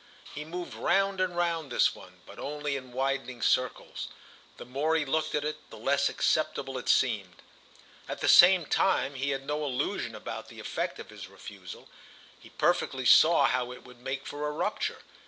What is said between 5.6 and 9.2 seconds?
the less acceptable it seemed. At the same time